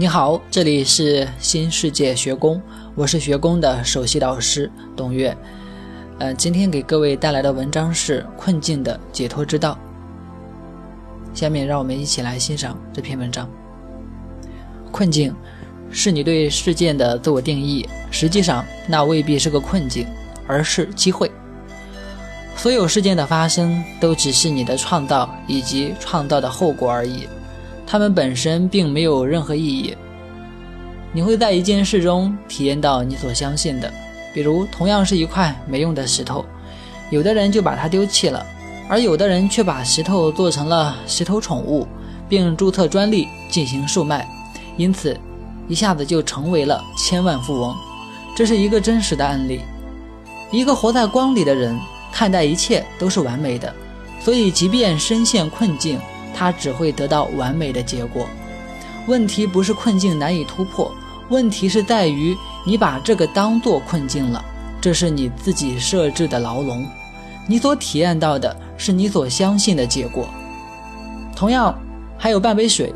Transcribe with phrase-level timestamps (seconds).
[0.00, 2.62] 你好，这里是新世界学宫，
[2.94, 5.36] 我是学宫的首席导师董月。
[6.20, 9.76] 呃，今天给各位带来的文章是《困境的解脱之道》。
[11.36, 13.50] 下面让我们一起来欣赏这篇文章。
[14.92, 15.34] 困境
[15.90, 20.06] 是你对事件的自我定义，实际上那未必是个困境，
[20.46, 21.28] 而是机会。
[22.54, 27.26] 所有事件的发生都只是你的创造以及创造的后果而已。
[27.90, 29.96] 它们本身并没有任何意义。
[31.10, 33.90] 你会在一件事中体验到你所相信的，
[34.34, 36.44] 比如同样是一块没用的石头，
[37.10, 38.44] 有的人就把它丢弃了，
[38.90, 41.88] 而有的人却把石头做成了石头宠物，
[42.28, 44.28] 并注册专利进行售卖，
[44.76, 45.18] 因此
[45.66, 47.74] 一下子就成为了千万富翁。
[48.36, 49.62] 这是一个真实的案例。
[50.50, 51.74] 一个活在光里的人
[52.12, 53.74] 看待一切都是完美的，
[54.20, 55.98] 所以即便深陷困境。
[56.34, 58.28] 他只会得到完美的结果。
[59.06, 60.92] 问题不是困境难以突破，
[61.28, 64.44] 问题是在于你把这个当做困境了。
[64.80, 66.86] 这是你自己设置的牢笼。
[67.46, 70.28] 你所体验到的是你所相信的结果。
[71.34, 71.76] 同样，
[72.16, 72.92] 还有半杯水，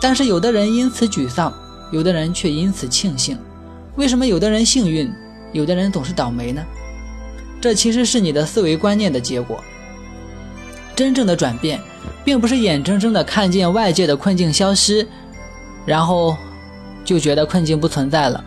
[0.00, 1.52] 但是有的人因此沮丧，
[1.90, 3.36] 有的人却因此庆幸。
[3.96, 5.12] 为什么有的人幸运，
[5.52, 6.64] 有的人总是倒霉呢？
[7.60, 9.58] 这其实是你的思维观念的结果。
[10.98, 11.80] 真正的转变。
[12.24, 15.06] 并不是眼睁睁的看见外界的困境消失，
[15.86, 16.36] 然后
[17.02, 18.44] 就觉得困境不存在了。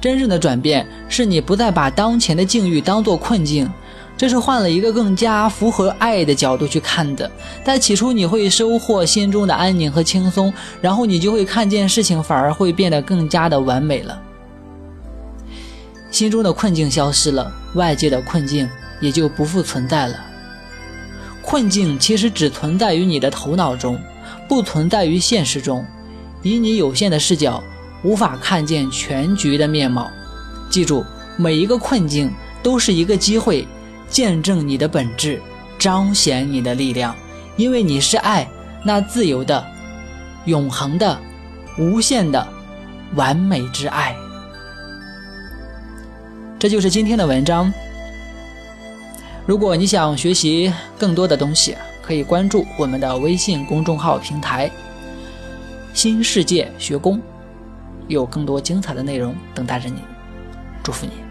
[0.00, 3.70] 真正的转变是你不再把当前的境遇当作困境，
[4.16, 7.30] 这是换了一个更加符合爱的角度去看的。
[7.64, 14.20] 但起初你会收获心中的安宁和轻松，然后你就会看见事情反而会变得更加的完美了。
[16.10, 18.68] 心中的困境消失了，外界的困境
[19.00, 20.26] 也就不复存在了。
[21.42, 24.00] 困境其实只存在于你的头脑中，
[24.48, 25.84] 不存在于现实中。
[26.42, 27.62] 以你有限的视角，
[28.02, 30.10] 无法看见全局的面貌。
[30.70, 31.04] 记住，
[31.36, 32.30] 每一个困境
[32.62, 33.66] 都是一个机会，
[34.08, 35.40] 见证你的本质，
[35.78, 37.14] 彰显你的力量。
[37.56, 38.48] 因为你是爱，
[38.84, 39.66] 那自由的、
[40.46, 41.18] 永恒的、
[41.78, 42.46] 无限的、
[43.16, 44.16] 完美之爱。
[46.58, 47.72] 这就是今天的文章。
[49.46, 54.70] 如果你想学习更多的东西，可以关注我们的微信公众号平台
[55.94, 57.20] “新世界学宫”，
[58.06, 60.02] 有更多精彩的内容等待着你。
[60.82, 61.29] 祝福你。